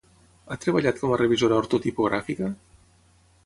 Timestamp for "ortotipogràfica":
1.67-2.53